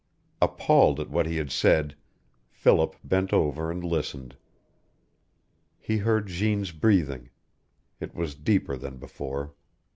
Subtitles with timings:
[0.41, 1.95] Appalled at what he had said,
[2.49, 4.35] Philip bent over and listened.
[5.77, 7.29] He heard Jeanne's breathing.
[7.99, 9.53] It was deeper than before.